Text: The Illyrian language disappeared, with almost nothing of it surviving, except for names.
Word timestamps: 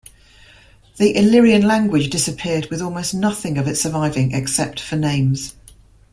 The 0.97 1.15
Illyrian 1.15 1.61
language 1.61 2.09
disappeared, 2.09 2.71
with 2.71 2.81
almost 2.81 3.13
nothing 3.13 3.59
of 3.59 3.67
it 3.67 3.75
surviving, 3.75 4.31
except 4.33 4.79
for 4.79 4.95
names. 4.95 5.53